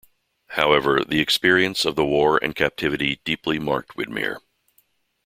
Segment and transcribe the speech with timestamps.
[0.47, 4.37] However, the experience of the war and captivity deeply marked Widmer.